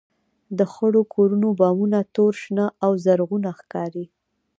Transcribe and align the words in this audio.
د 0.57 0.59
خړو 0.71 1.01
کورونو 1.13 1.47
بامونه 1.59 1.99
تور، 2.15 2.33
شنه 2.41 2.65
او 2.85 2.91
زرغونه 3.05 3.49
ښکارېدل. 3.59 4.05